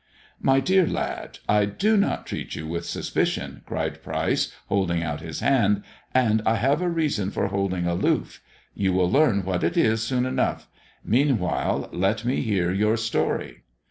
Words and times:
"My 0.51 0.59
dear 0.59 0.87
lad, 0.87 1.37
I 1.47 1.65
do 1.65 1.95
not 1.95 2.25
treat 2.25 2.55
you 2.55 2.65
with 2.65 2.87
suspicion," 2.87 3.61
cried 3.67 4.01
Pryce, 4.01 4.51
holding 4.65 5.03
out 5.03 5.21
his 5.21 5.41
hand." 5.41 5.83
And 6.25 6.41
I 6.43 6.55
have 6.55 6.81
a 6.81 6.89
reason 6.89 7.29
for 7.29 7.49
holding 7.49 7.85
aloof! 7.85 8.41
You 8.73 8.93
will 8.93 9.11
learn 9.11 9.45
what 9.45 9.63
it 9.63 9.77
is 9.77 10.01
soon 10.01 10.25
enough. 10.25 10.67
Meanwhile, 11.05 11.87
let 11.93 12.25
me 12.25 12.41
hear 12.41 12.71
your 12.71 12.97
story." 12.97 13.61